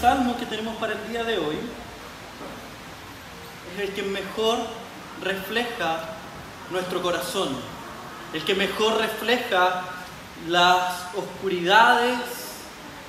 [0.00, 1.56] salmo que tenemos para el día de hoy
[3.74, 4.58] es el que mejor
[5.22, 6.00] refleja
[6.70, 7.48] nuestro corazón,
[8.32, 9.84] el que mejor refleja
[10.48, 12.18] las oscuridades,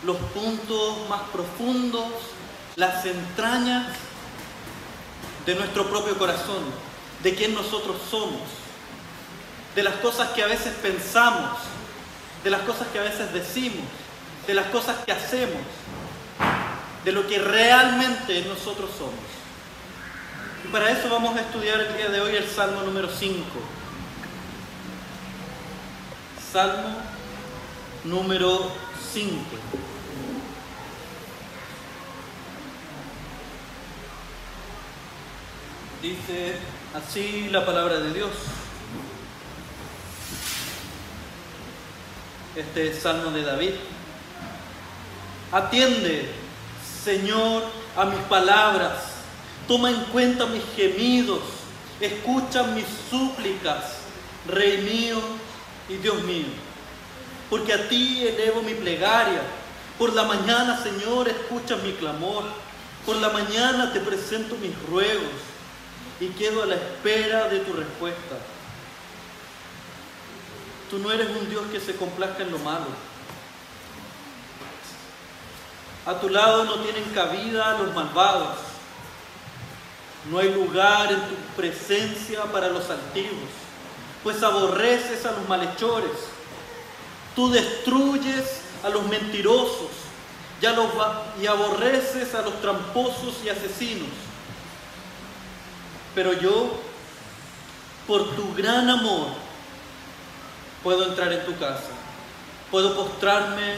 [0.03, 2.07] los puntos más profundos,
[2.75, 3.87] las entrañas
[5.45, 6.63] de nuestro propio corazón,
[7.21, 8.41] de quién nosotros somos,
[9.75, 11.59] de las cosas que a veces pensamos,
[12.43, 13.85] de las cosas que a veces decimos,
[14.47, 15.61] de las cosas que hacemos,
[17.05, 19.13] de lo que realmente nosotros somos.
[20.63, 23.43] Y para eso vamos a estudiar el día de hoy el Salmo número 5.
[26.51, 26.97] Salmo
[28.03, 28.71] número
[29.13, 29.35] 5.
[36.01, 36.55] Dice
[36.93, 38.31] así la palabra de Dios.
[42.55, 43.73] Este salmo de David.
[45.51, 46.29] Atiende,
[47.09, 47.63] Señor,
[47.97, 48.93] a mis palabras.
[49.67, 51.39] Toma en cuenta mis gemidos.
[51.99, 54.01] Escucha mis súplicas,
[54.47, 55.19] Rey mío
[55.89, 56.45] y Dios mío.
[57.49, 59.41] Porque a ti elevo mi plegaria.
[59.97, 62.43] Por la mañana, Señor, escucha mi clamor.
[63.07, 65.33] Por la mañana te presento mis ruegos
[66.19, 68.37] y quedo a la espera de tu respuesta.
[70.91, 73.08] Tú no eres un Dios que se complazca en lo malo.
[76.05, 78.57] A tu lado no tienen cabida los malvados.
[80.29, 83.49] No hay lugar en tu presencia para los antiguos,
[84.23, 86.11] pues aborreces a los malhechores.
[87.35, 89.89] Tú destruyes a los mentirosos
[90.61, 90.87] y, los,
[91.41, 94.09] y aborreces a los tramposos y asesinos
[96.15, 96.71] pero yo,
[98.07, 99.27] por tu gran amor,
[100.83, 101.91] puedo entrar en tu casa.
[102.71, 103.75] Puedo postrarme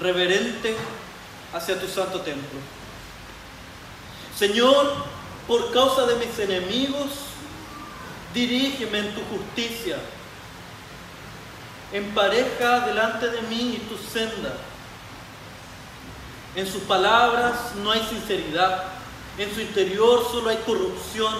[0.00, 0.76] reverente
[1.52, 2.60] hacia tu santo templo.
[4.36, 4.94] Señor,
[5.46, 7.08] por causa de mis enemigos,
[8.34, 9.98] dirígeme en tu justicia.
[11.92, 14.56] Empareja delante de mí tu senda.
[16.54, 18.98] En sus palabras no hay sinceridad
[19.38, 21.32] en su interior solo hay corrupción.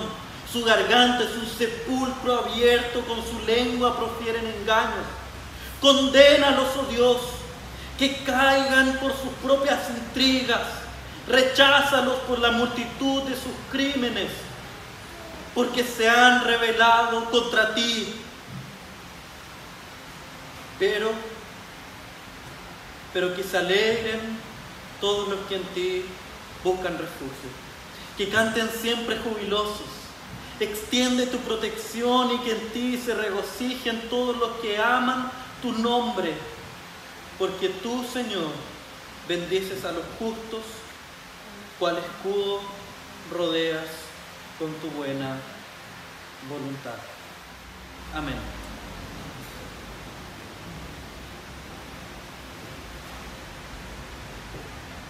[0.50, 5.04] Su garganta es un sepulcro abierto, con su lengua profieren engaños.
[5.80, 7.16] Condénalos, oh Dios,
[7.98, 10.66] que caigan por sus propias intrigas.
[11.26, 14.30] Recházalos por la multitud de sus crímenes,
[15.54, 18.14] porque se han rebelado contra ti.
[20.78, 21.10] Pero,
[23.12, 24.38] pero que se alegren
[25.00, 26.04] todos los que en ti
[26.64, 27.68] buscan refugio
[28.18, 29.86] que canten siempre jubilosos.
[30.58, 35.30] Extiende tu protección y que en ti se regocijen todos los que aman
[35.62, 36.34] tu nombre,
[37.38, 38.50] porque tú, Señor,
[39.28, 40.62] bendices a los justos,
[41.78, 42.60] cual escudo
[43.30, 43.86] rodeas
[44.58, 45.36] con tu buena
[46.48, 46.96] voluntad.
[48.14, 48.36] Amén.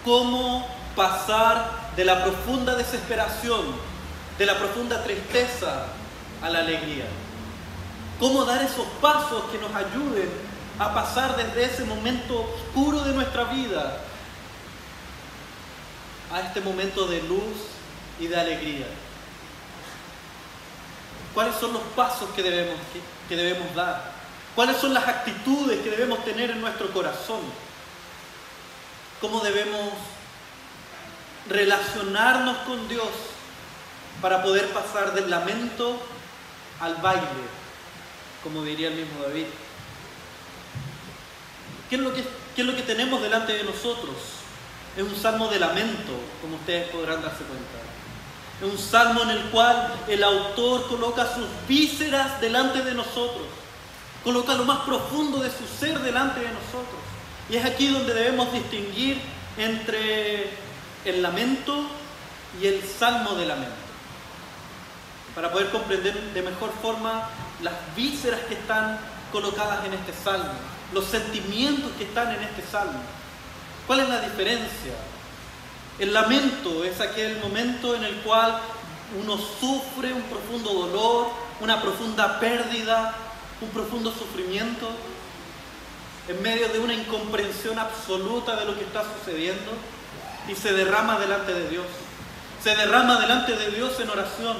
[0.05, 3.61] ¿Cómo pasar de la profunda desesperación,
[4.37, 5.85] de la profunda tristeza
[6.41, 7.05] a la alegría.
[8.19, 10.29] Cómo dar esos pasos que nos ayuden
[10.79, 13.99] a pasar desde ese momento oscuro de nuestra vida
[16.31, 17.57] a este momento de luz
[18.19, 18.87] y de alegría.
[21.33, 22.77] ¿Cuáles son los pasos que debemos,
[23.27, 24.11] que, debemos dar?
[24.55, 27.41] ¿Cuáles son las actitudes que debemos tener en nuestro corazón?
[29.21, 29.93] ¿Cómo debemos
[31.47, 33.09] relacionarnos con Dios
[34.21, 35.99] para poder pasar del lamento
[36.79, 37.21] al baile,
[38.43, 39.45] como diría el mismo David.
[41.89, 42.23] ¿Qué es lo que,
[42.63, 44.15] lo que tenemos delante de nosotros?
[44.95, 47.79] Es un salmo de lamento, como ustedes podrán darse cuenta.
[48.61, 53.47] Es un salmo en el cual el autor coloca sus vísceras delante de nosotros,
[54.23, 56.99] coloca lo más profundo de su ser delante de nosotros.
[57.49, 59.19] Y es aquí donde debemos distinguir
[59.57, 60.49] entre
[61.05, 61.85] el lamento
[62.61, 63.73] y el salmo de lamento,
[65.33, 67.29] para poder comprender de mejor forma
[67.63, 68.99] las vísceras que están
[69.31, 70.53] colocadas en este salmo,
[70.93, 72.99] los sentimientos que están en este salmo.
[73.87, 74.93] ¿Cuál es la diferencia?
[75.99, 78.59] El lamento es aquel momento en el cual
[79.21, 81.27] uno sufre un profundo dolor,
[81.61, 83.15] una profunda pérdida,
[83.61, 84.89] un profundo sufrimiento,
[86.27, 89.71] en medio de una incomprensión absoluta de lo que está sucediendo
[90.47, 91.85] y se derrama delante de Dios.
[92.63, 94.57] Se derrama delante de Dios en oración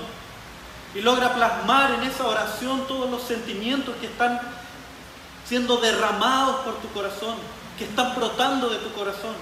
[0.96, 4.42] y logra plasmar en esa oración todos los sentimientos que están
[5.50, 7.36] siendo derramados por tu corazón,
[7.76, 9.34] que están brotando de tu corazón.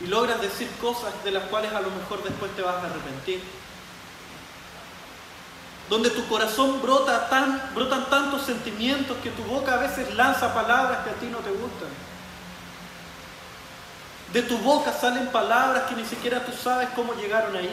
[0.00, 3.40] y logras decir cosas de las cuales a lo mejor después te vas a arrepentir.
[5.88, 11.04] Donde tu corazón brota tan, brotan tantos sentimientos que tu boca a veces lanza palabras
[11.04, 11.88] que a ti no te gustan.
[14.32, 17.70] De tu boca salen palabras que ni siquiera tú sabes cómo llegaron ahí.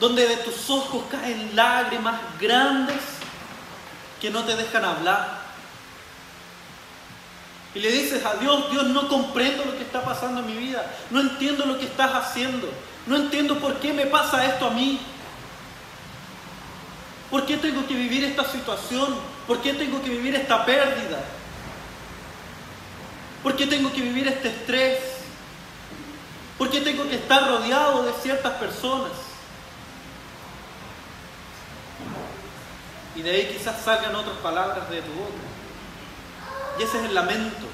[0.00, 2.96] Donde de tus ojos caen lágrimas grandes
[4.20, 5.44] que no te dejan hablar.
[7.74, 10.84] Y le dices a Dios, Dios, no comprendo lo que está pasando en mi vida,
[11.10, 12.68] no entiendo lo que estás haciendo,
[13.06, 15.00] no entiendo por qué me pasa esto a mí.
[17.30, 19.16] ¿Por qué tengo que vivir esta situación?
[19.46, 21.18] ¿Por qué tengo que vivir esta pérdida?
[23.42, 25.00] ¿Por qué tengo que vivir este estrés?
[26.56, 29.10] ¿Por qué tengo que estar rodeado de ciertas personas?
[33.16, 35.32] Y de ahí quizás salgan otras palabras de tu boca.
[36.78, 37.66] Y ese es el lamento.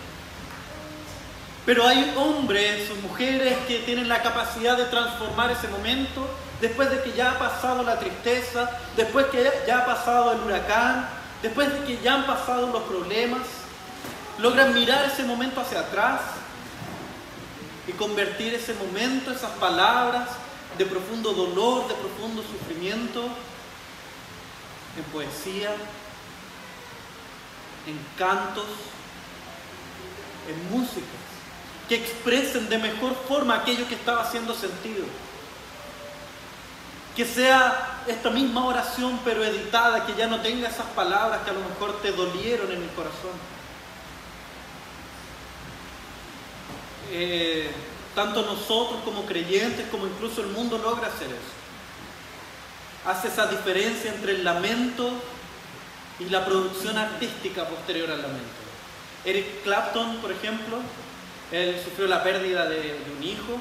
[1.66, 6.26] Pero hay hombres o mujeres que tienen la capacidad de transformar ese momento
[6.60, 11.08] después de que ya ha pasado la tristeza, después que ya ha pasado el huracán,
[11.42, 13.42] después de que ya han pasado los problemas.
[14.38, 16.20] Logran mirar ese momento hacia atrás
[17.86, 20.28] y convertir ese momento, esas palabras
[20.78, 23.28] de profundo dolor, de profundo sufrimiento,
[24.96, 25.70] en poesía,
[27.86, 28.66] en cantos,
[30.48, 31.06] en música,
[31.88, 35.04] que expresen de mejor forma aquello que estaba haciendo sentido.
[37.16, 41.54] Que sea esta misma oración pero editada, que ya no tenga esas palabras que a
[41.54, 43.32] lo mejor te dolieron en el corazón.
[47.12, 47.70] Eh,
[48.14, 51.60] tanto nosotros como creyentes, como incluso el mundo logra hacer eso.
[53.06, 55.10] Hace esa diferencia entre el lamento
[56.18, 58.60] y la producción artística posterior al lamento.
[59.24, 60.78] Eric Clapton, por ejemplo,
[61.50, 63.58] él sufrió la pérdida de, un hijo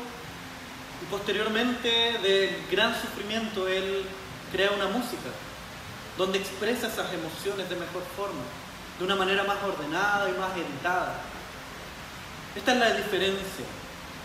[1.02, 1.90] y posteriormente
[2.22, 4.04] del gran sufrimiento él
[4.52, 5.30] crea una música
[6.18, 8.44] donde expresa esas emociones de mejor forma,
[8.98, 11.16] de una manera más ordenada y más editada.
[12.56, 13.66] Esta es la diferencia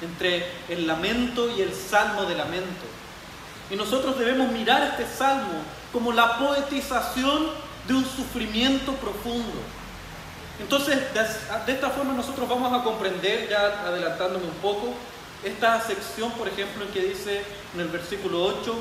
[0.03, 2.85] entre el lamento y el salmo de lamento.
[3.71, 5.63] Y nosotros debemos mirar este salmo
[5.93, 7.51] como la poetización
[7.87, 9.61] de un sufrimiento profundo.
[10.61, 10.99] Entonces,
[11.67, 14.95] de esta forma nosotros vamos a comprender, ya adelantándome un poco,
[15.43, 17.43] esta sección, por ejemplo, en que dice
[17.75, 18.75] en el versículo 8,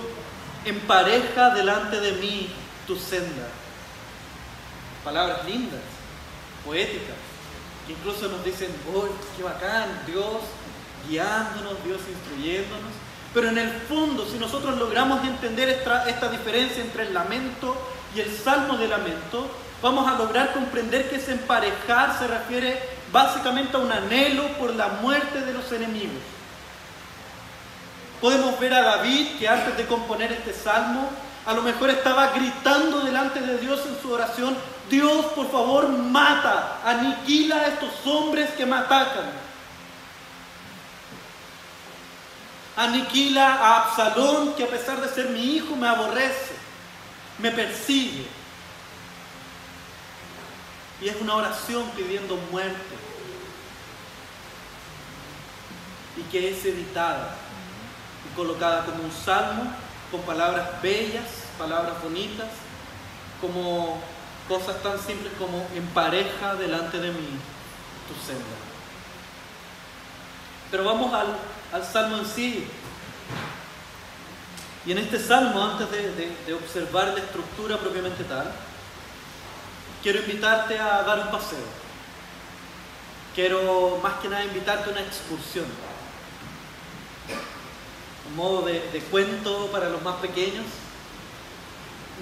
[0.66, 2.50] empareja delante de mí
[2.88, 3.48] tu senda.
[5.04, 5.82] Palabras lindas,
[6.64, 7.18] poéticas,
[7.86, 10.42] que incluso nos dicen, oh, qué bacán, Dios
[11.10, 13.03] guiándonos, Dios instruyéndonos.
[13.34, 17.76] Pero en el fondo, si nosotros logramos entender esta, diferencia entre el lamento
[18.16, 19.50] y el salmo de lamento,
[19.82, 22.80] vamos a lograr comprender que ese emparejar se refiere
[23.12, 26.22] básicamente a un anhelo por la muerte de los enemigos.
[28.22, 31.10] Podemos ver a David que antes de componer este salmo,
[31.46, 34.56] a lo mejor estaba gritando delante de Dios en su oración,
[34.90, 39.43] Dios por favor mata, aniquila a estos hombres que me atacan.
[42.76, 46.64] Aniquila a Absalón que a pesar de ser mi hijo me aborrece
[47.40, 48.26] me persigue.
[51.02, 52.96] Y es una oración pidiendo muerte.
[56.16, 57.36] Y que es editada
[58.26, 59.74] y colocada como un salmo,
[60.12, 61.26] con palabras bellas,
[61.58, 62.48] palabras bonitas,
[63.42, 64.00] como
[64.48, 67.28] cosas tan simples como en pareja delante de mí
[68.08, 68.44] tu senda.
[70.70, 71.36] Pero vamos al,
[71.74, 72.68] al salmo en sí.
[74.86, 78.52] Y en este salmo, antes de, observar la estructura propiamente tal,
[80.04, 81.66] quiero invitarte a dar un paseo.
[83.34, 85.66] Quiero más que nada invitarte a una excursión.
[88.30, 90.66] Un modo de, cuento para los más pequeños.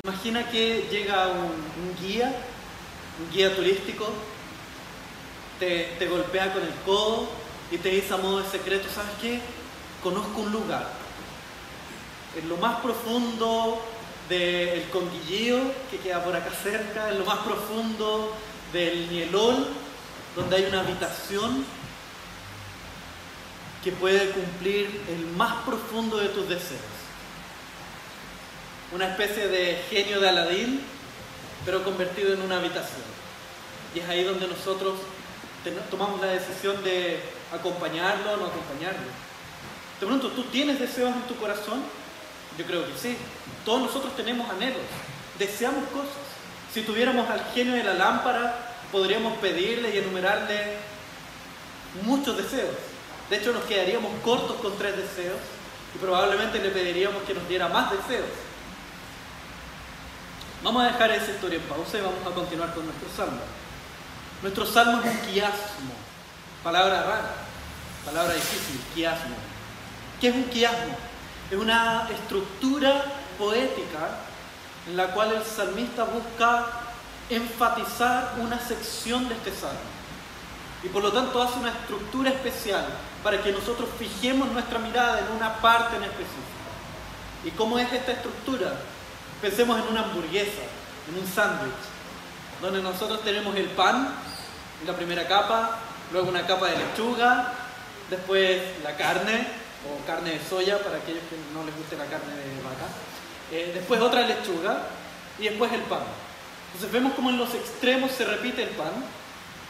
[0.05, 2.33] Imagina que llega un, guía,
[3.19, 4.07] un guía turístico,
[5.59, 7.40] te, te golpea con el codo
[7.71, 9.39] y te dice a modo de secreto, ¿sabes qué?
[10.03, 10.89] Conozco un lugar
[12.35, 13.81] en lo más profundo
[14.29, 15.59] del Conguillío,
[15.89, 18.33] que queda por acá cerca, en lo más profundo
[18.73, 19.67] del Nielol,
[20.35, 21.65] donde hay una habitación
[23.83, 26.79] que puede cumplir el más profundo de tus deseos.
[28.93, 30.81] Una especie de genio de Aladín,
[31.65, 33.03] pero convertido en una habitación.
[33.95, 34.99] Y es ahí donde nosotros
[35.89, 37.19] tomamos la decisión de
[37.51, 39.07] acompañarlo o no acompañarlo.
[39.99, 41.81] De pronto, ¿tú tienes deseos en tu corazón?
[42.57, 43.17] Yo creo que sí.
[43.65, 44.81] Todos nosotros tenemos anhelos,
[45.37, 46.25] deseamos cosas.
[46.73, 50.77] Si tuviéramos al genio de la lámpara, podríamos pedirle y enumerarle
[52.03, 52.75] muchos deseos.
[53.29, 55.39] De hecho, nos quedaríamos cortos con tres deseos
[55.93, 58.27] y probablemente le pediríamos que nos diera más deseos.
[60.63, 63.41] Vamos a dejar esa historia en pausa y vamos a continuar con nuestro salmo.
[64.41, 65.93] Nuestro salmo es un quiasmo,
[66.63, 67.33] palabra rara,
[68.05, 69.35] palabra difícil, quiasmo.
[70.19, 70.95] ¿Qué es un quiasmo?
[71.49, 73.03] Es una estructura
[73.37, 74.09] poética
[74.87, 76.67] en la cual el salmista busca
[77.29, 79.79] enfatizar una sección de este salmo.
[80.83, 82.85] Y por lo tanto hace una estructura especial
[83.23, 86.61] para que nosotros fijemos nuestra mirada en una parte en específico.
[87.43, 88.73] ¿Y cómo es esta estructura?
[89.41, 90.61] Pensemos en una hamburguesa,
[91.09, 91.73] en un sándwich,
[92.61, 94.13] donde nosotros tenemos el pan
[94.81, 95.79] en la primera capa,
[96.11, 97.53] luego una capa de lechuga,
[98.09, 99.47] después la carne
[99.87, 102.87] o carne de soya para aquellos que no les guste la carne de vaca,
[103.51, 104.83] eh, después otra lechuga
[105.39, 106.03] y después el pan.
[106.67, 108.91] Entonces vemos como en los extremos se repite el pan,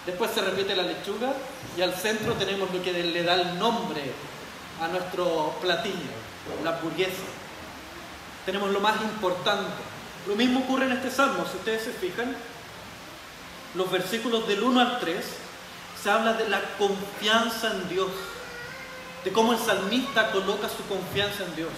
[0.05, 1.33] después se repite la lechuga
[1.77, 4.01] y al centro tenemos lo que le da el nombre
[4.81, 6.11] a nuestro platillo,
[6.63, 7.41] la hamburguesa
[8.45, 9.71] tenemos lo más importante.
[10.27, 12.35] Lo mismo ocurre en este salmo, si ustedes se fijan,
[13.75, 15.25] los versículos del 1 al 3,
[16.01, 18.09] se habla de la confianza en Dios,
[19.23, 21.71] de cómo el salmista coloca su confianza en Dios.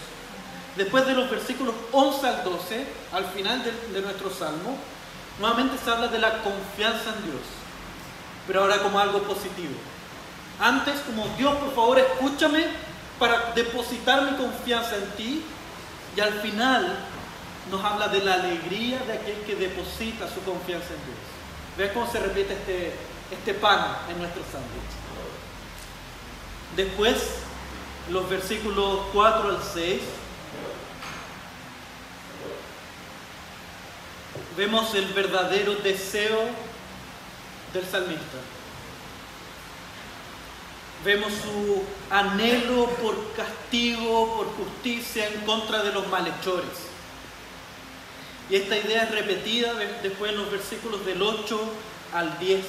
[0.78, 4.78] Después de los versículos 11 al 12, al final de, nuestro salmo,
[5.40, 7.42] nuevamente se habla de la confianza en Dios,
[8.48, 9.74] pero ahora como algo positivo.
[10.60, 12.66] Antes, como Dios, por favor, escúchame
[13.20, 15.44] para depositar mi confianza en ti
[16.16, 16.98] y al final
[17.70, 21.18] nos habla de la alegría de aquel que deposita su confianza en Dios.
[21.78, 22.94] Vean cómo se repite este,
[23.32, 24.94] este pan en nuestro sándwich.
[26.76, 27.18] Después,
[28.12, 30.02] los versículos 4 al 6,
[34.58, 36.40] vemos el verdadero deseo
[37.74, 38.38] del salmista
[41.04, 46.94] vemos su anhelo por castigo, por justicia en contra de los malhechores.
[48.50, 51.60] Y esta idea es repetida después en los versículos del 8
[52.14, 52.66] al 10,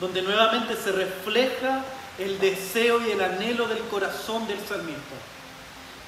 [0.00, 1.84] donde nuevamente se refleja
[2.18, 5.16] el deseo y el anhelo del corazón del salmista.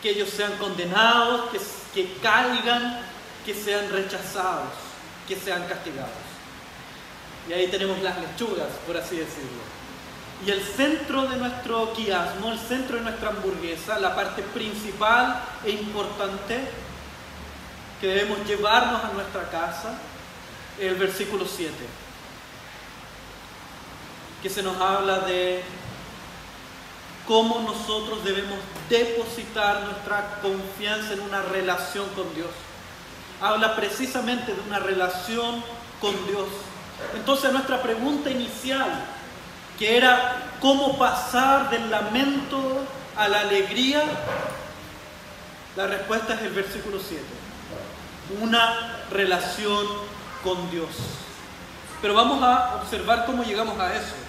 [0.02, 1.60] Que ellos sean condenados, que,
[1.94, 3.00] que caigan,
[3.44, 4.72] que sean rechazados,
[5.28, 6.10] que sean castigados.
[7.48, 9.62] Y ahí tenemos las lechugas, por así decirlo.
[10.44, 15.70] Y el centro de nuestro quiasmo, el centro de nuestra hamburguesa, la parte principal e
[15.70, 16.60] importante
[18.00, 19.94] que debemos llevarnos a nuestra casa,
[20.80, 21.72] el versículo 7,
[24.42, 25.62] que se nos habla de
[27.26, 28.58] cómo nosotros debemos
[28.90, 32.50] depositar nuestra confianza en una relación con Dios.
[33.40, 35.62] Habla precisamente de una relación
[36.00, 36.48] con Dios.
[37.14, 38.88] Entonces nuestra pregunta inicial
[39.78, 42.80] que era cómo pasar del lamento
[43.16, 44.02] a la alegría,
[45.76, 47.22] la respuesta es el versículo 7.
[48.40, 49.86] Una relación
[50.42, 50.90] con Dios.
[52.00, 54.21] Pero vamos a observar cómo llegamos a eso.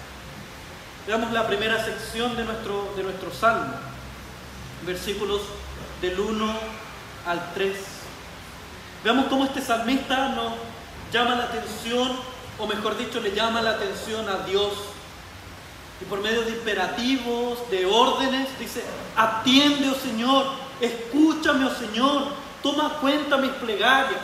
[1.06, 3.74] Veamos la primera sección de nuestro, de nuestro salmo,
[4.86, 5.42] versículos
[6.00, 6.54] del 1
[7.26, 7.76] al 3.
[9.04, 10.54] Veamos cómo este salmista nos
[11.12, 12.10] llama la atención,
[12.58, 14.72] o mejor dicho, le llama la atención a Dios
[16.00, 18.82] y por medio de imperativos, de órdenes, dice,
[19.14, 20.46] atiende, oh Señor,
[20.80, 22.28] escúchame, oh Señor,
[22.62, 24.22] toma cuenta mis plegarias.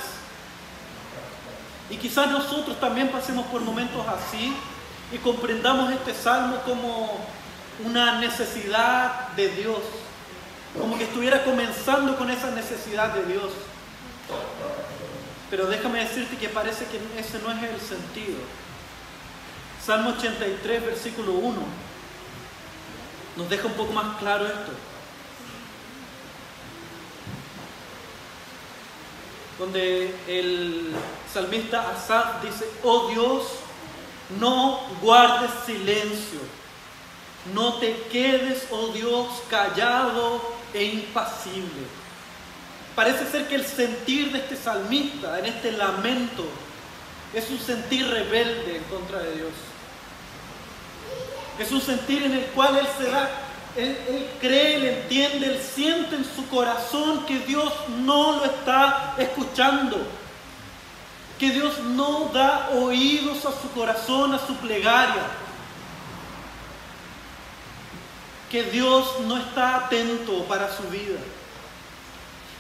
[1.91, 4.57] Y quizás nosotros también pasemos por momentos así
[5.13, 7.19] y comprendamos este salmo como
[7.85, 9.79] una necesidad de Dios,
[10.79, 13.51] como que estuviera comenzando con esa necesidad de Dios.
[15.51, 18.39] Pero déjame decirte que parece que ese no es el sentido.
[19.85, 21.57] Salmo 83, versículo 1,
[23.37, 24.73] nos deja un poco más claro esto.
[29.59, 30.93] Donde el
[31.33, 33.60] salmista Asaf dice, oh Dios,
[34.39, 36.41] no guardes silencio,
[37.55, 40.41] no te quedes, oh Dios, callado
[40.75, 41.87] e impasible.
[42.95, 46.45] Parece ser que el sentir de este salmista, en este lamento,
[47.33, 49.53] es un sentir rebelde en contra de Dios.
[51.59, 53.31] Es un sentir en el cual Él se da,
[53.77, 57.73] él, cree, Él entiende, Él siente en su corazón que Dios
[58.05, 59.99] no lo está escuchando
[61.41, 65.23] que Dios no da oídos a su corazón, a su plegaria.
[68.51, 71.19] Que Dios no está atento para su vida.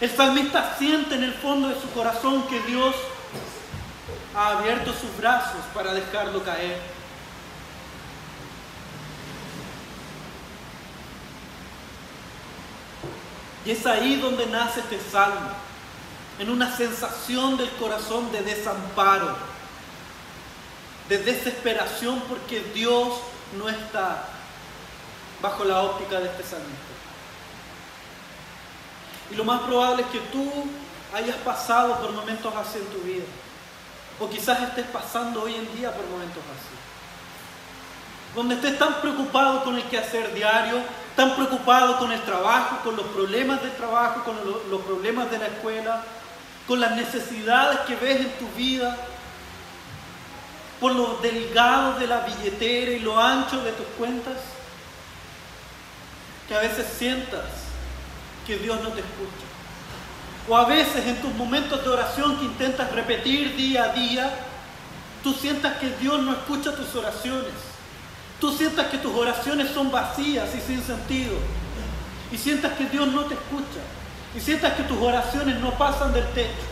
[0.01, 2.95] El salmista siente en el fondo de su corazón que Dios
[4.35, 6.81] ha abierto sus brazos para dejarlo caer.
[13.67, 15.70] Y es ahí donde nace este salmo
[16.39, 19.37] en una sensación del corazón de desamparo,
[21.09, 23.09] de desesperación porque Dios
[23.59, 24.25] no está
[25.43, 26.91] bajo la óptica de este salmista.
[29.31, 30.51] Y lo más probable es que tú
[31.15, 33.25] hayas pasado por momentos así en tu vida.
[34.19, 36.77] O quizás estés pasando hoy en día por momentos así.
[38.35, 40.79] Donde estés tan preocupado con el quehacer diario,
[41.17, 44.37] tan preocupado con el trabajo, con los problemas del trabajo, con
[44.71, 46.05] los problemas de la escuela,
[46.67, 48.97] con las necesidades que ves en tu vida,
[50.81, 54.37] por lo delgado de la billetera y lo ancho de tus cuentas,
[56.49, 57.45] que a veces sientas
[58.47, 59.47] que Dios no te escucha.
[60.49, 64.31] O a veces en tus momentos de oración que intentas repetir día a día,
[65.23, 67.52] tú sientas que Dios no escucha tus oraciones.
[68.40, 71.37] Tú sientas que tus oraciones son vacías y sin sentido.
[72.33, 73.81] Y sientas que Dios no te escucha.
[74.35, 76.69] Y sientas que tus oraciones no pasan del techo.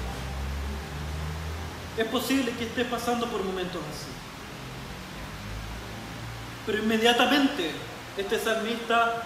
[1.97, 4.11] Es posible que estés pasando por momentos así.
[6.67, 7.73] Pero inmediatamente
[8.17, 9.23] este salmista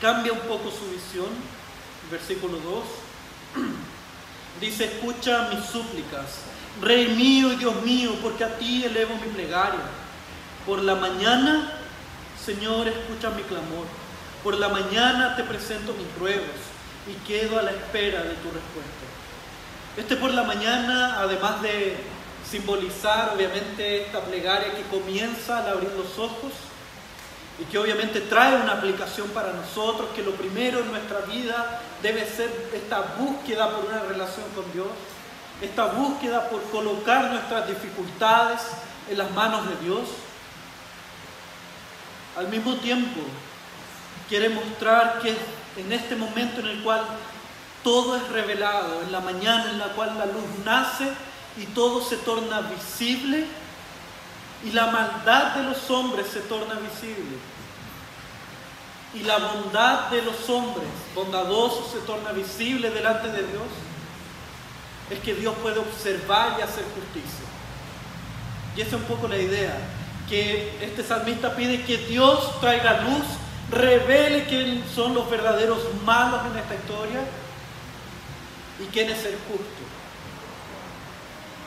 [0.00, 1.28] cambia un poco su visión.
[2.10, 2.84] Versículo 2.
[4.60, 6.42] Dice, escucha mis súplicas,
[6.80, 9.80] Rey mío y Dios mío, porque a ti elevo mi plegaria.
[10.64, 11.72] Por la mañana,
[12.42, 13.86] Señor, escucha mi clamor.
[14.42, 16.71] Por la mañana te presento mis ruegos
[17.06, 19.06] y quedo a la espera de tu respuesta.
[19.96, 21.96] Este por la mañana, además de
[22.48, 26.52] simbolizar obviamente esta plegaria que comienza al abrir los ojos,
[27.58, 32.26] y que obviamente trae una aplicación para nosotros, que lo primero en nuestra vida debe
[32.26, 34.88] ser esta búsqueda por una relación con Dios,
[35.60, 38.60] esta búsqueda por colocar nuestras dificultades
[39.08, 40.08] en las manos de Dios.
[42.36, 43.20] Al mismo tiempo,
[44.28, 45.36] quiere mostrar que
[45.76, 47.02] en este momento en el cual
[47.82, 51.08] todo es revelado, en la mañana en la cual la luz nace
[51.56, 53.46] y todo se torna visible,
[54.64, 57.36] y la maldad de los hombres se torna visible.
[59.14, 63.68] Y la bondad de los hombres, bondadosos, se torna visible delante de Dios.
[65.10, 67.44] Es que Dios puede observar y hacer justicia.
[68.76, 69.76] Y esa es un poco la idea,
[70.28, 73.26] que este salmista pide que Dios traiga luz,
[73.72, 77.20] revele quiénes son los verdaderos malos en esta historia
[78.78, 79.82] y quién es el justo.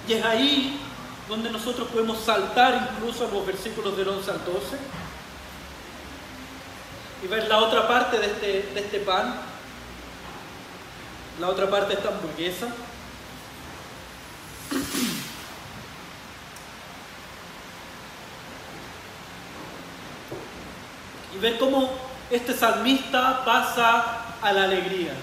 [0.07, 0.79] Y es ahí
[1.27, 4.77] donde nosotros podemos saltar incluso a los versículos del 11 al 12
[7.23, 9.35] y ver la otra parte de este, de este pan,
[11.39, 12.67] la otra parte de esta hamburguesa.
[21.35, 21.89] Y ver cómo
[22.29, 25.13] este salmista pasa a la alegría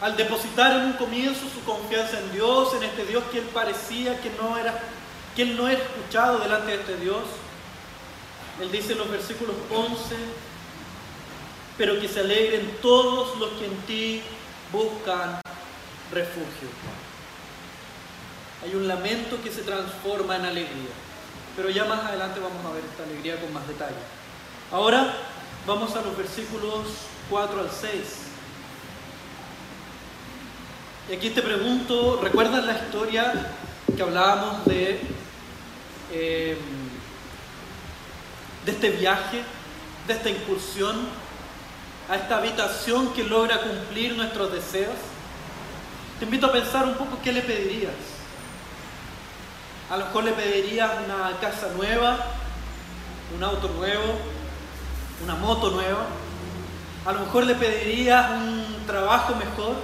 [0.00, 4.20] al depositar en un comienzo su confianza en Dios, en este Dios que él parecía
[4.20, 4.78] que no era,
[5.34, 7.24] que él no era escuchado delante de este Dios.
[8.60, 10.16] Él dice en los versículos 11,
[11.76, 14.22] pero que se alegren todos los que en ti
[14.72, 15.40] buscan
[16.12, 16.68] refugio.
[18.64, 20.94] Hay un lamento que se transforma en alegría,
[21.56, 24.17] pero ya más adelante vamos a ver esta alegría con más detalle.
[24.70, 25.14] Ahora
[25.66, 26.84] vamos a los versículos
[27.30, 27.90] 4 al 6.
[31.08, 33.50] Y aquí te pregunto, ¿recuerdas la historia
[33.96, 35.00] que hablábamos de,
[36.12, 36.58] em,
[38.66, 39.42] de este viaje,
[40.06, 40.96] de esta incursión
[42.10, 44.96] a esta habitación que logra cumplir nuestros deseos?
[46.18, 47.94] Te invito a pensar un poco qué le pedirías.
[49.88, 52.18] A lo mejor le pedirías una casa nueva,
[53.34, 54.37] un auto nuevo,
[55.22, 56.06] una moto nueva.
[57.06, 59.76] A lo mejor le pedirías un trabajo mejor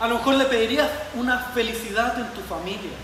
[0.00, 2.96] a lo mejor le pedirías una felicidad en tu familia.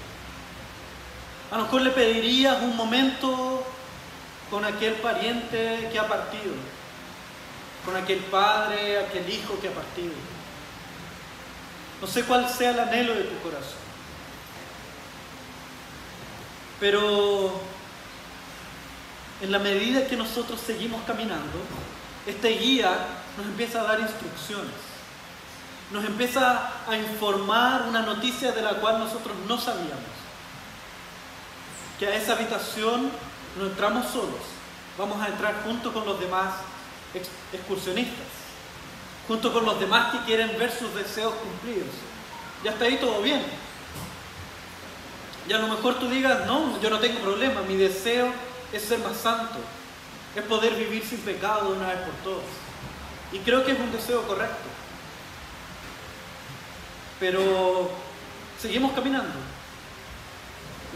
[1.50, 3.62] A lo mejor le pedirías un momento
[4.50, 6.55] con aquel pariente que ha partido,
[7.85, 10.14] con aquel padre, aquel hijo que ha partido.
[12.00, 13.85] No sé cuál sea el anhelo de tu corazón.
[16.81, 17.61] Pero
[19.40, 21.59] en la medida que nosotros seguimos caminando,
[22.27, 22.90] este guía
[23.37, 24.87] nos empieza a dar instrucciones
[25.90, 30.16] nos empieza a informar una noticia de la cual nosotros no sabíamos.
[31.99, 33.11] Que a esa habitación
[33.59, 34.40] no entramos solos,
[34.99, 36.55] vamos a entrar junto con los demás
[37.53, 38.27] excursionistas,
[39.29, 41.88] junto con los demás que quieren ver sus deseos cumplidos.
[42.64, 43.42] Ya está ahí todo bien.
[45.49, 48.33] Y a lo mejor tú digas, no, yo no tengo problema, mi deseo
[48.72, 49.59] es ser más santo,
[50.35, 52.46] es poder vivir sin pecado una vez por todas.
[53.33, 54.68] Y creo que es un deseo correcto.
[57.18, 57.90] Pero
[58.61, 59.35] seguimos caminando.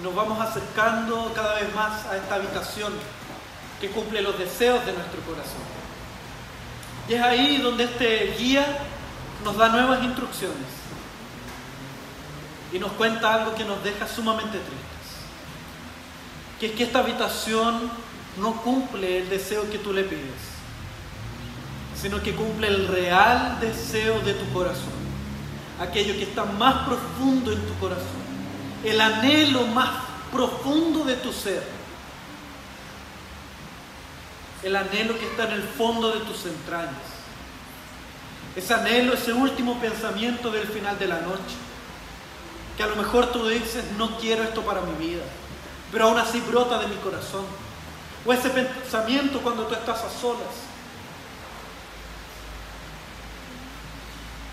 [0.02, 2.92] Nos vamos acercando cada vez más a esta habitación
[3.80, 5.62] que cumple los deseos de nuestro corazón.
[7.08, 8.64] Y es ahí donde este guía
[9.44, 10.80] nos da nuevas instrucciones
[12.72, 14.89] y nos cuenta algo que nos deja sumamente tristes,
[16.60, 17.90] que es que esta habitación
[18.36, 20.22] no cumple el deseo que tú le pides,
[22.00, 24.92] sino que cumple el real deseo de tu corazón,
[25.80, 28.20] aquello que está más profundo en tu corazón,
[28.84, 29.90] el anhelo más
[30.30, 31.80] profundo de tu ser
[34.62, 36.94] el anhelo que está en el fondo de tus entrañas.
[38.54, 41.56] Ese anhelo, ese último pensamiento del final de la noche.
[42.76, 45.22] Que a lo mejor tú dices, no quiero esto para mi vida,
[45.92, 47.44] pero aún así brota de mi corazón.
[48.24, 50.70] O ese pensamiento cuando tú estás a solas.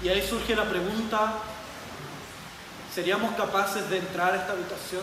[0.02, 1.34] Y ahí surge la pregunta,
[2.94, 5.02] ¿seríamos capaces de entrar a esta habitación?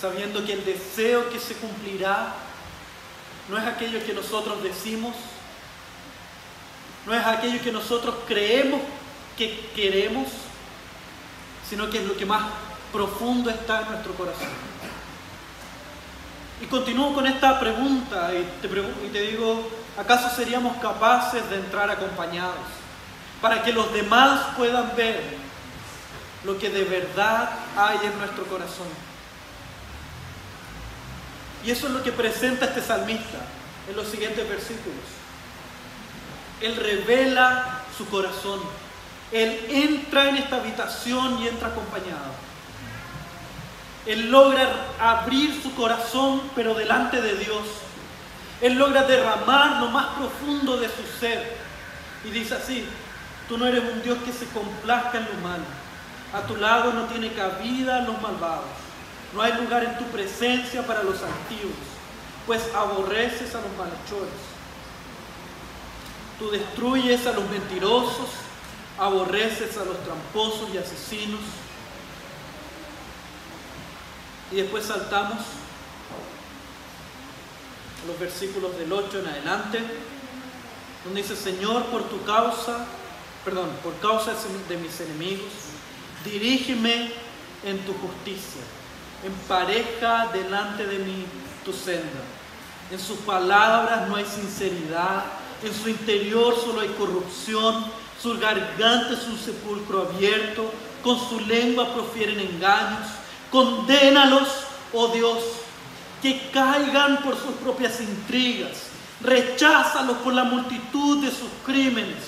[0.00, 2.34] Sabiendo que el deseo que se cumplirá
[3.48, 5.14] no es aquello que nosotros decimos,
[7.06, 8.80] no es aquello que nosotros creemos
[9.36, 10.28] que queremos,
[11.68, 12.44] sino que es lo que más
[12.92, 14.48] profundo está en nuestro corazón.
[16.60, 18.44] Y continúo con esta pregunta y
[19.12, 22.56] te, digo, ¿acaso seríamos capaces de entrar acompañados
[23.40, 25.22] para que los demás puedan ver
[26.44, 28.88] lo que de verdad hay en nuestro corazón?
[31.64, 33.38] Y eso es lo que presenta este salmista
[33.88, 35.04] en los siguientes versículos.
[36.60, 38.60] Él revela su corazón.
[39.30, 42.48] Él entra en esta habitación y entra acompañado.
[44.08, 47.60] Él logra abrir su corazón, pero delante de Dios.
[48.62, 51.58] Él logra derramar lo más profundo de su ser.
[52.24, 52.86] Y dice así,
[53.48, 55.64] tú no eres un Dios que se complazca en lo malo.
[56.32, 58.64] A tu lado no tiene cabida los malvados.
[59.34, 61.76] No hay lugar en tu presencia para los antiguos,
[62.46, 64.40] pues aborreces a los malhechores.
[66.38, 68.30] Tú destruyes a los mentirosos,
[68.98, 71.40] aborreces a los tramposos y asesinos.
[74.52, 75.38] Y después saltamos
[78.02, 79.82] a los versículos del 8 en adelante,
[81.04, 82.86] donde dice, Señor, por tu causa,
[83.44, 84.34] perdón, por causa
[84.68, 85.52] de mis enemigos,
[86.24, 87.12] dirígeme
[87.64, 88.62] en tu justicia
[89.24, 91.24] empareja delante de mí
[91.64, 92.22] tu senda.
[92.90, 95.24] En sus palabras no hay sinceridad,
[95.62, 97.84] en su interior solo hay corrupción,
[98.20, 100.70] su garganta es un sepulcro abierto,
[101.02, 103.08] con su lengua profieren engaños.
[103.50, 104.48] Condénalos,
[104.92, 105.38] oh Dios,
[106.22, 108.88] que caigan por sus propias intrigas,
[109.20, 112.24] recházalos por la multitud de sus crímenes,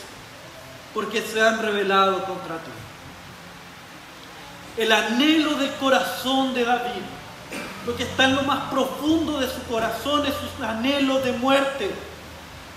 [0.94, 2.70] porque se han revelado contra ti
[4.76, 7.02] el anhelo del corazón de David,
[7.86, 11.90] lo que está en lo más profundo de su corazón es su anhelo de muerte,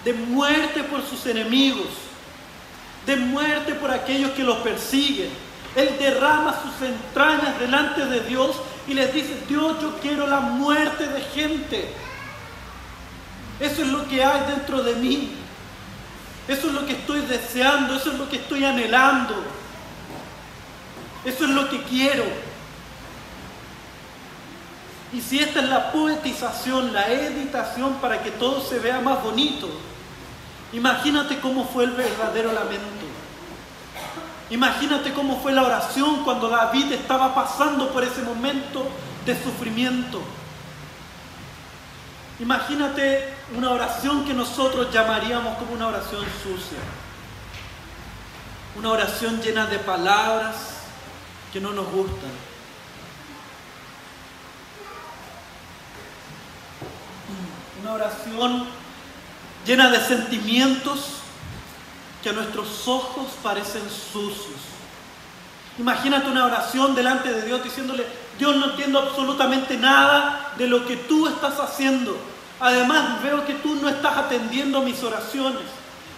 [0.04, 1.88] de muerte por sus enemigos,
[3.06, 5.30] de muerte por aquellos que los persiguen.
[5.76, 8.58] Él derrama sus entrañas delante de Dios
[8.88, 11.94] y les dice, Dios, yo quiero la muerte de gente.
[13.60, 15.32] Eso es lo que hay dentro de mí.
[16.48, 19.36] Eso es lo que estoy deseando, eso es lo que estoy anhelando.
[21.26, 22.26] Eso es lo que quiero.
[25.14, 29.70] Y si esta es la poetización, la editación para que todo se vea más bonito,
[30.74, 33.03] imagínate cómo fue el verdadero lamento.
[34.54, 38.88] Imagínate cómo fue la oración cuando David estaba pasando por ese momento
[39.26, 40.22] de sufrimiento.
[42.40, 46.78] Imagínate una oración que nosotros llamaríamos como una oración sucia.
[48.78, 50.56] Una oración llena de palabras,
[51.52, 52.30] que no nos gustan.
[57.82, 58.68] Una oración
[59.66, 61.23] llena de sentimientos
[62.24, 64.62] que a nuestros ojos parecen sucios.
[65.78, 68.06] Imagínate una oración delante de Dios diciéndole,
[68.40, 72.16] Dios no entiendo absolutamente nada de lo que tú estás haciendo.
[72.60, 75.64] Además veo que tú no estás atendiendo mis oraciones.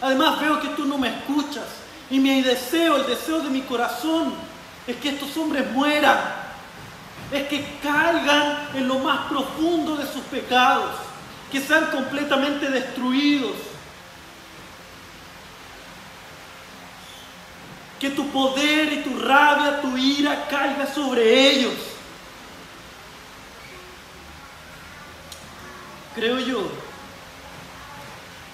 [0.02, 1.63] Además veo que tú no me escuchas.
[2.12, 4.34] Y mi deseo, el deseo de mi corazón
[4.86, 6.20] es que estos hombres mueran,
[7.32, 10.91] es que caigan en lo más profundo de sus pecados,
[11.52, 13.74] que sean completamente destruidos.
[17.99, 21.73] Que tu poder y tu rabia, tu ira caiga sobre ellos.
[26.15, 26.69] Creo yo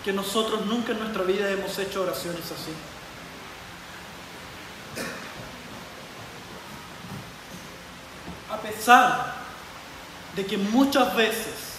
[0.04, 2.72] que nosotros nunca en nuestra vida hemos hecho oraciones así.
[8.52, 9.36] A pesar
[10.36, 11.72] de que muchas veces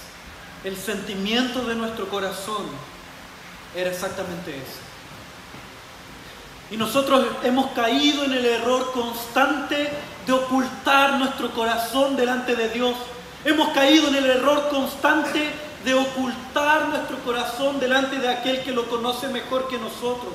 [0.64, 2.66] el sentimiento de nuestro corazón
[3.74, 4.91] era exactamente ese.
[6.72, 9.90] Y nosotros hemos caído en el error constante
[10.26, 12.94] de ocultar nuestro corazón delante de Dios.
[13.44, 15.50] Hemos caído en el error constante
[15.84, 20.32] de ocultar nuestro corazón delante de aquel que lo conoce mejor que nosotros.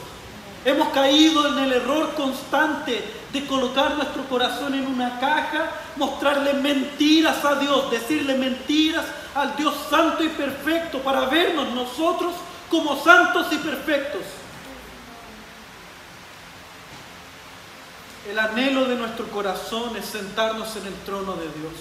[0.64, 7.44] Hemos caído en el error constante de colocar nuestro corazón en una caja, mostrarle mentiras
[7.44, 12.36] a Dios, decirle mentiras al Dios santo y perfecto para vernos nosotros
[12.70, 14.22] como santos y perfectos.
[18.30, 21.74] El anhelo de nuestro corazón es sentarnos en el trono de Dios.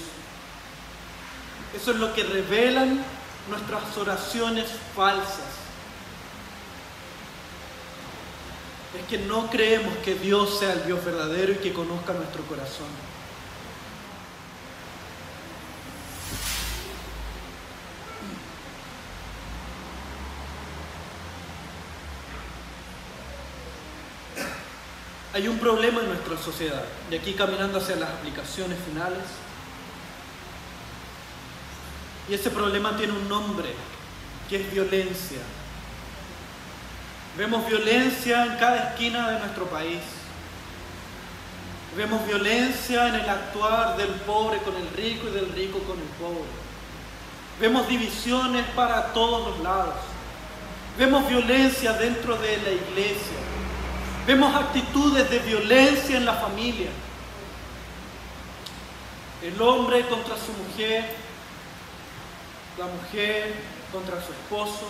[1.74, 3.04] Eso es lo que revelan
[3.50, 5.56] nuestras oraciones falsas.
[8.98, 12.86] Es que no creemos que Dios sea el Dios verdadero y que conozca nuestro corazón.
[25.36, 29.22] Hay un problema en nuestra sociedad, y aquí caminando hacia las aplicaciones finales,
[32.26, 33.68] y ese problema tiene un nombre,
[34.48, 35.40] que es violencia.
[37.36, 40.00] Vemos violencia en cada esquina de nuestro país.
[41.98, 46.08] Vemos violencia en el actuar del pobre con el rico y del rico con el
[46.18, 46.48] pobre.
[47.60, 49.96] Vemos divisiones para todos los lados.
[50.96, 53.45] Vemos violencia dentro de la iglesia.
[54.26, 56.90] Vemos actitudes de violencia en la familia.
[59.42, 61.04] El hombre contra su mujer,
[62.78, 63.54] la mujer
[63.92, 64.88] contra su esposo,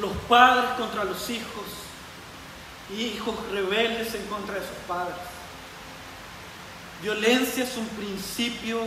[0.00, 1.64] los padres contra los hijos
[2.96, 5.16] hijos rebeldes en contra de sus padres.
[7.02, 8.80] Violencia es un principio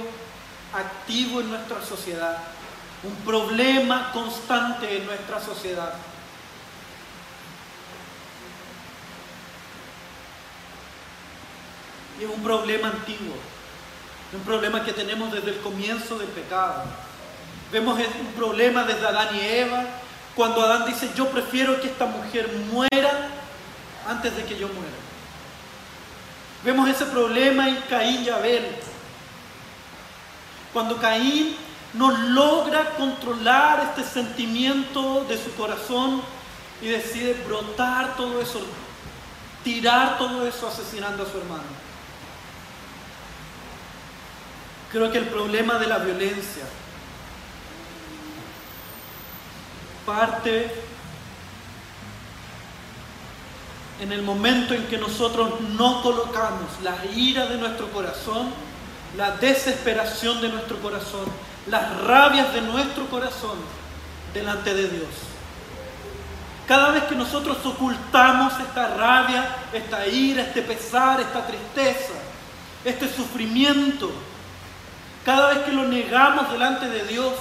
[0.73, 2.37] activo en nuestra sociedad,
[3.03, 5.93] un problema constante en nuestra sociedad.
[12.23, 13.35] Es un problema antiguo,
[14.33, 16.83] un problema que tenemos desde el comienzo del pecado.
[17.71, 19.85] Vemos un problema desde Adán y Eva,
[20.35, 23.29] cuando Adán dice, yo prefiero que esta mujer muera
[24.07, 24.91] antes de que yo muera.
[26.63, 28.65] Vemos ese problema en Caín y Abel.
[30.73, 31.55] Cuando Caín
[31.93, 36.21] no logra controlar este sentimiento de su corazón
[36.81, 38.61] y decide brotar todo eso,
[39.63, 41.90] tirar todo eso asesinando a su hermano.
[44.91, 46.63] Creo que el problema de la violencia
[50.05, 50.69] parte
[54.01, 58.49] en el momento en que nosotros no colocamos la ira de nuestro corazón,
[59.15, 61.25] la desesperación de nuestro corazón,
[61.67, 63.57] las rabias de nuestro corazón
[64.33, 65.09] delante de Dios.
[66.67, 72.13] Cada vez que nosotros ocultamos esta rabia, esta ira, este pesar, esta tristeza,
[72.83, 74.11] este sufrimiento,
[75.25, 77.33] cada vez que lo negamos delante de Dios,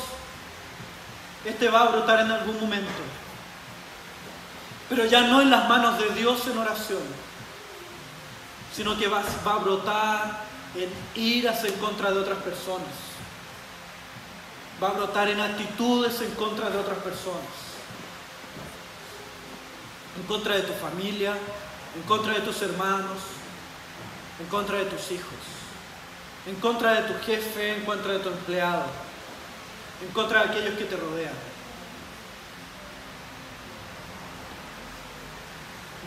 [1.45, 2.91] este va a brotar en algún momento.
[4.89, 7.03] Pero ya no en las manos de Dios en oración,
[8.75, 10.41] sino que va, a brotar
[10.75, 12.89] en iras en contra de otras personas.
[14.83, 17.41] Va a brotar en actitudes en contra de otras personas.
[20.17, 21.35] En contra de tu familia,
[21.97, 23.19] en contra de tus hermanos,
[24.39, 25.60] en contra de tus hijos
[26.47, 28.87] en contra de tu jefe, en contra de tu empleado,
[30.03, 31.35] en contra de aquellos que te rodean.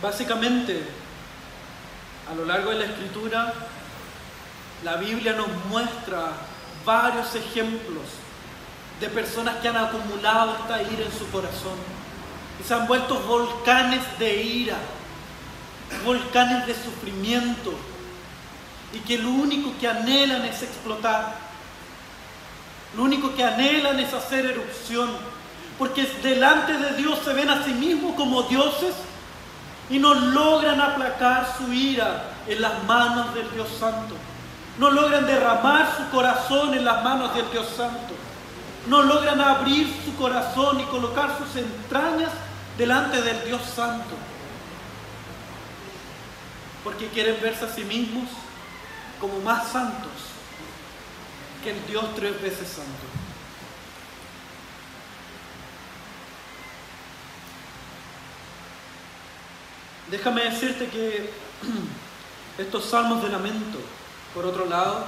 [0.02, 0.84] Básicamente,
[2.30, 3.54] a lo largo de la escritura,
[4.82, 6.32] la Biblia nos muestra
[6.84, 8.04] varios ejemplos
[9.00, 11.78] de personas que han acumulado esta ira en su corazón
[12.60, 14.76] y se han vuelto volcanes de ira,
[16.04, 17.72] volcanes de sufrimiento,
[18.94, 21.34] y que lo único que anhelan es explotar.
[22.96, 25.10] Lo único que anhelan es hacer erupción,
[25.78, 28.94] porque delante de Dios se ven a sí mismos como dioses
[29.90, 34.14] y no logran aplacar su ira en las manos del Dios Santo.
[34.78, 38.14] No logran derramar su corazón en las manos del Dios Santo.
[38.86, 42.30] No logran abrir su corazón y colocar sus entrañas
[42.78, 44.14] delante del Dios Santo.
[46.84, 48.28] Porque quieren verse a sí mismos
[49.20, 50.10] como más santos
[51.62, 53.24] que el Dios tres veces santo.
[60.10, 61.30] déjame decirte que
[62.58, 63.78] estos salmos de lamento,
[64.32, 65.06] por otro lado,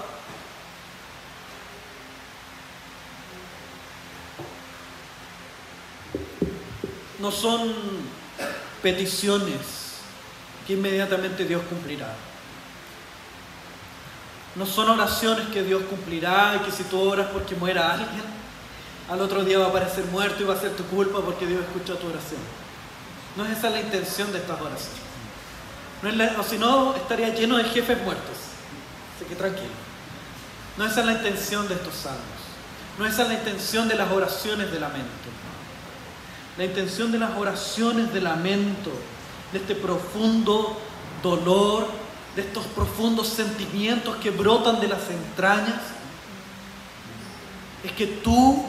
[7.20, 7.72] no son
[8.82, 9.60] peticiones
[10.66, 12.14] que inmediatamente Dios cumplirá.
[14.56, 18.24] No son oraciones que Dios cumplirá y que si tú oras porque muera alguien,
[19.10, 21.60] al otro día va a aparecer muerto y va a ser tu culpa porque Dios
[21.60, 22.40] escuchó tu oración.
[23.36, 25.06] No es esa la intención de estas oraciones.
[26.02, 28.36] No o si no, estaría lleno de jefes muertos.
[29.14, 29.68] Así que tranquilo.
[30.76, 32.20] No esa es la intención de estos salmos.
[32.98, 35.10] No esa es la intención de las oraciones de lamento.
[36.56, 38.90] La intención de las oraciones de lamento
[39.52, 40.78] de este profundo
[41.22, 41.88] dolor,
[42.36, 45.80] de estos profundos sentimientos que brotan de las entrañas,
[47.82, 48.62] es que tú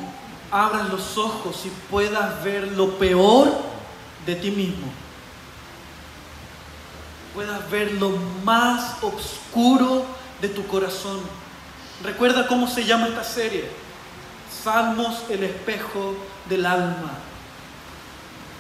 [0.49, 3.51] abras los ojos y puedas ver lo peor
[4.25, 4.88] de ti mismo.
[7.34, 8.12] Puedas ver lo
[8.45, 10.06] más oscuro
[10.41, 11.19] de tu corazón.
[12.03, 13.69] Recuerda cómo se llama esta serie.
[14.63, 16.15] Salmos, el espejo
[16.47, 17.12] del alma.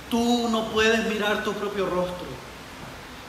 [0.09, 2.46] Tú no puedes mirar tu propio rostro.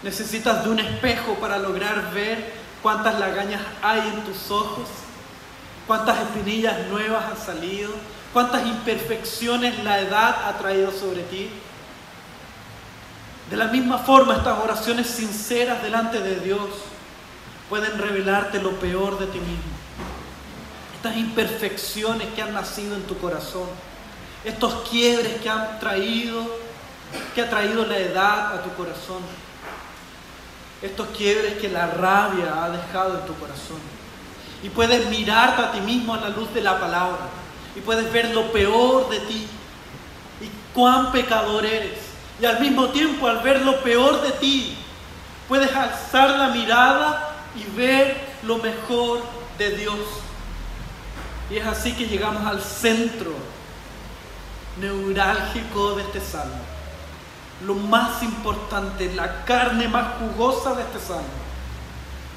[0.03, 4.89] Necesitas de un espejo para lograr ver cuántas lagañas hay en tus ojos,
[5.87, 7.91] cuántas espinillas nuevas han salido,
[8.33, 11.51] cuántas imperfecciones la edad ha traído sobre ti.
[13.51, 16.69] De la misma forma, estas oraciones sinceras delante de Dios
[17.69, 19.79] pueden revelarte lo peor de ti mismo.
[20.95, 23.69] Estas imperfecciones que han nacido en tu corazón,
[24.45, 26.69] estos quiebres que han traído
[27.35, 29.23] que ha traído la edad a tu corazón.
[30.81, 33.81] Estos quiebres que la rabia ha dejado en tu corazón.
[34.63, 37.29] Y puedes mirarte a ti mismo a la luz de la palabra.
[37.75, 39.47] Y puedes ver lo peor de ti.
[40.41, 41.99] Y cuán pecador eres.
[42.41, 44.77] Y al mismo tiempo, al ver lo peor de ti,
[45.49, 49.23] puedes alzar la mirada y ver lo mejor
[49.59, 49.99] de Dios.
[51.51, 53.33] Y es así que llegamos al centro
[54.81, 56.78] neurálgico de este salmo
[57.65, 61.25] lo más importante, la carne más jugosa de este salmo.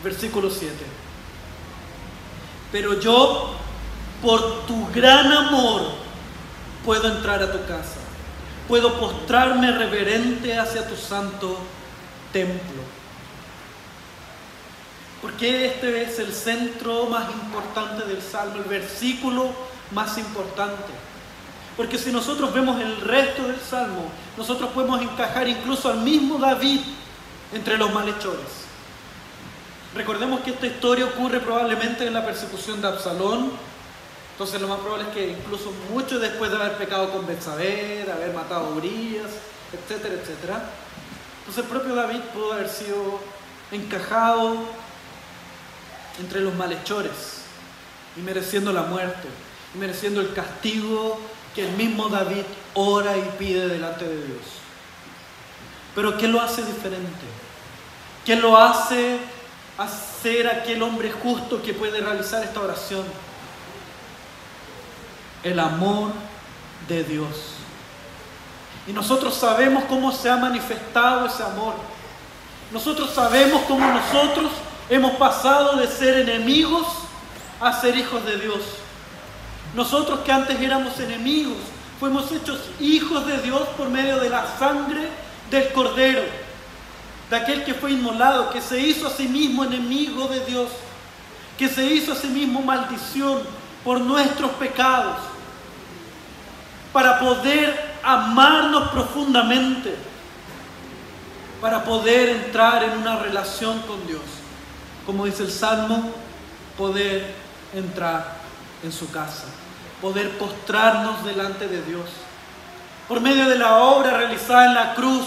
[0.04, 0.74] Versículo 7.
[2.72, 3.54] Pero yo,
[4.22, 5.82] por tu gran amor,
[6.84, 8.00] puedo entrar a tu casa.
[8.68, 11.58] Puedo postrarme reverente hacia tu santo
[12.32, 12.82] templo.
[15.22, 19.52] Porque este es el centro más importante del salmo, el versículo
[19.92, 21.11] más importante.
[21.78, 26.82] Porque si nosotros vemos el resto del Salmo, nosotros podemos encajar incluso al mismo David
[27.54, 28.62] entre los malhechores.
[29.96, 33.52] Recordemos que esta historia ocurre probablemente en la persecución de Absalón.
[34.34, 38.12] Entonces lo más probable es que incluso mucho después de haber pecado con Betsabé, de
[38.12, 39.30] haber matado a Urias,
[39.74, 40.64] etcétera, etcétera.
[41.40, 43.20] Entonces el propio David pudo haber sido
[43.72, 44.56] encajado
[46.20, 47.42] entre los malhechores
[48.16, 49.28] y mereciendo la muerte,
[49.74, 51.20] y mereciendo el castigo
[51.56, 54.42] que el mismo David ora y pide delante de Dios.
[55.96, 57.26] Pero ¿qué lo hace diferente?
[58.26, 59.20] ¿Qué lo hace
[59.78, 63.04] hacer aquel hombre justo que puede realizar esta oración?
[65.44, 66.12] El amor
[66.88, 67.28] de Dios.
[68.88, 71.76] Y nosotros sabemos cómo se ha manifestado ese amor.
[72.72, 74.52] Nosotros sabemos cómo nosotros
[74.90, 76.88] hemos pasado de ser enemigos
[77.60, 78.62] a ser hijos de Dios.
[79.74, 81.58] Nosotros que antes éramos enemigos,
[82.00, 85.08] fuimos hechos hijos de Dios por medio de la sangre
[85.50, 86.24] del Cordero,
[87.30, 90.70] de aquel que fue inmolado, que se hizo a sí mismo enemigo de Dios,
[91.58, 93.44] que se hizo a sí mismo maldición
[93.86, 95.18] por nuestros pecados,
[96.92, 99.96] para poder amarnos profundamente,
[101.62, 104.22] para poder entrar en una relación con Dios.
[105.06, 106.12] Como dice el Salmo,
[106.78, 107.34] poder
[107.74, 108.36] entrar
[108.84, 109.46] en su casa
[110.02, 112.06] poder postrarnos delante de Dios.
[113.08, 115.25] Por medio de la obra realizada en la cruz,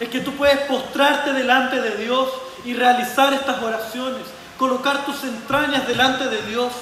[0.00, 2.28] es que tú puedes postrarte delante de Dios
[2.64, 4.22] y realizar estas oraciones,
[4.58, 6.72] colocar tus entrañas delante de Dios,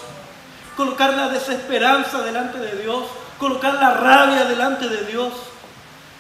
[0.77, 3.05] colocar la desesperanza delante de Dios,
[3.39, 5.33] colocar la rabia delante de Dios,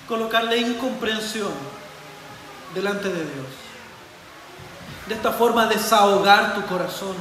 [0.09, 1.53] colocar la incomprensión
[2.75, 3.47] delante de Dios.
[5.07, 7.15] De esta forma desahogar tu corazón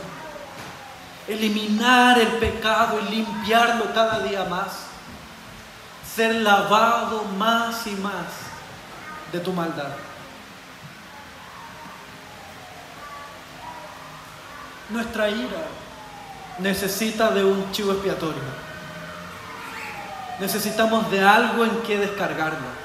[1.29, 4.87] eliminar el pecado y limpiarlo cada día más,
[6.15, 8.25] ser lavado más y más
[9.31, 9.91] de tu maldad.
[14.89, 15.67] Nuestra ira
[16.57, 18.41] necesita de un chivo expiatorio.
[20.39, 22.79] Necesitamos de algo en que descargarlo.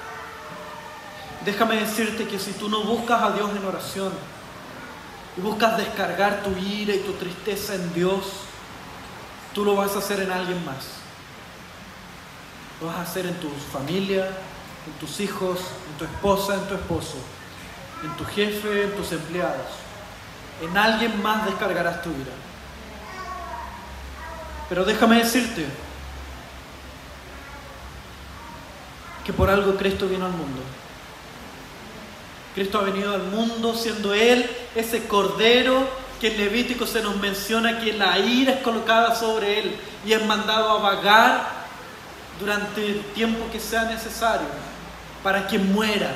[1.46, 4.33] déjame decirte que si tú no buscas a Dios en oración
[5.36, 8.24] y buscas descargar tu ira y tu tristeza en Dios,
[9.52, 10.84] tú lo vas a hacer en alguien más.
[12.80, 14.26] Lo vas a hacer en tu familia,
[14.86, 15.58] en tus hijos,
[15.90, 17.16] en tu esposa, en tu esposo,
[18.02, 19.66] en tu jefe, en tus empleados.
[20.62, 22.32] En alguien más descargarás tu ira.
[24.68, 25.66] Pero déjame decirte
[29.24, 30.62] que por algo Cristo vino al mundo.
[32.54, 35.88] Cristo ha venido al mundo siendo Él ese cordero
[36.20, 39.76] que en Levítico se nos menciona que la ira es colocada sobre Él
[40.06, 41.64] y es mandado a vagar
[42.38, 44.46] durante el tiempo que sea necesario
[45.22, 46.10] para que muera.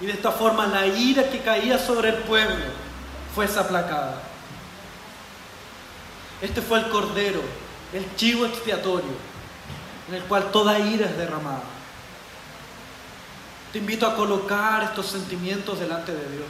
[0.00, 2.64] Y de esta forma la ira que caía sobre el pueblo
[3.34, 4.20] fuese aplacada.
[6.42, 7.40] Este fue el cordero,
[7.94, 9.12] el chivo expiatorio,
[10.08, 11.62] en el cual toda ira es derramada.
[13.74, 16.46] Te invito a colocar estos sentimientos delante de Dios.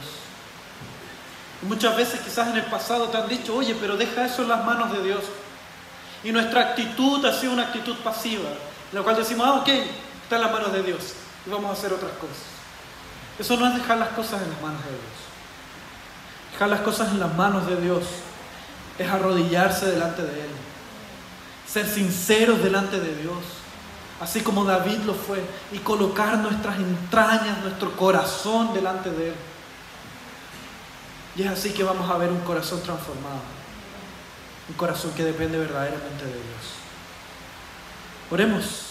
[1.63, 4.63] muchas veces quizás en el pasado te han dicho, oye, pero deja eso en las
[4.63, 5.23] manos de Dios.
[6.23, 8.47] Y nuestra actitud ha sido una actitud pasiva,
[8.91, 9.67] en la cual decimos, ah, ok,
[10.21, 11.13] está en las manos de Dios
[11.47, 12.45] y vamos a hacer otras cosas.
[13.39, 15.15] Eso no es dejar las cosas en las manos de Dios.
[16.51, 18.03] Dejar las cosas en las manos de Dios
[18.99, 20.51] es arrodillarse delante de Él,
[21.67, 23.64] ser sinceros delante de Dios,
[24.19, 29.35] así como David lo fue, y colocar nuestras entrañas, nuestro corazón delante de Él.
[31.35, 33.41] Y es así que vamos a ver un corazón transformado,
[34.69, 36.75] un corazón que depende verdaderamente de Dios.
[38.31, 38.84] Oremos.